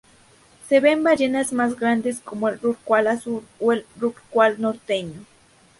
Se 0.67 0.79
ven 0.79 1.03
ballenas 1.03 1.53
más 1.53 1.75
grandes 1.79 2.21
como 2.21 2.49
el 2.49 2.57
rorcual 2.59 3.05
azul, 3.05 3.43
o 3.59 3.71
el 3.71 3.85
rorcual 3.99 4.59
norteño. 4.59 5.23